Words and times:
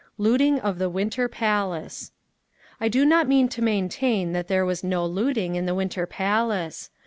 LOOTING 0.17 0.59
OF 0.61 0.79
THE 0.79 0.89
WINTER 0.89 1.27
PALACE 1.27 2.11
I 2.79 2.87
do 2.87 3.05
not 3.05 3.27
mean 3.27 3.47
to 3.49 3.61
maintain 3.61 4.31
that 4.31 4.47
there 4.47 4.65
was 4.65 4.83
no 4.83 5.05
looting, 5.05 5.53
in 5.53 5.67
the 5.67 5.75
Winter 5.75 6.07
Palace. 6.07 6.89